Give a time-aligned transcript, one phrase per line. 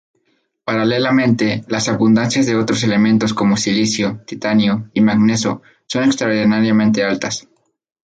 [0.65, 7.47] Paralelamente, las abundancias de otros elementos como silicio, titanio y manganeso, son extraordinariamente altas.